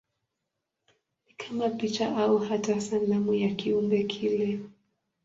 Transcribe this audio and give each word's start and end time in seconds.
Ni 1.27 1.33
kama 1.33 1.69
picha 1.69 2.17
au 2.17 2.37
hata 2.37 2.81
sanamu 2.81 3.33
ya 3.33 3.55
kiumbe 3.55 4.03
kile. 4.03 4.59